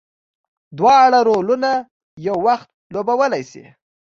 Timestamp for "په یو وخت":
2.13-2.69